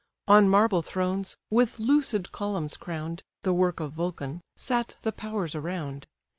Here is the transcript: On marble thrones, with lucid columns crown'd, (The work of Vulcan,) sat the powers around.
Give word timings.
On 0.27 0.49
marble 0.49 0.81
thrones, 0.81 1.37
with 1.51 1.77
lucid 1.77 2.31
columns 2.31 2.75
crown'd, 2.75 3.21
(The 3.43 3.53
work 3.53 3.79
of 3.79 3.91
Vulcan,) 3.91 4.41
sat 4.57 4.95
the 5.03 5.11
powers 5.11 5.53
around. 5.53 6.07